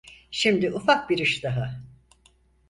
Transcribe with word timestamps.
Şimdi 0.31 0.71
ufak 0.73 1.09
bir 1.09 1.17
iş 1.17 1.43
daha… 1.43 1.81